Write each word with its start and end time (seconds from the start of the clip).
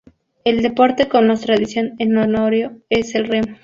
El 0.45 0.63
deporte 0.63 1.07
con 1.07 1.27
más 1.27 1.41
tradición 1.41 1.93
en 1.99 2.17
Orio 2.17 2.81
es 2.89 3.13
el 3.13 3.27
remo. 3.27 3.55